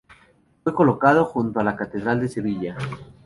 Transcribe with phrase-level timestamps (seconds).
[0.63, 2.75] Fue colocado junto a la Catedral de Sevilla.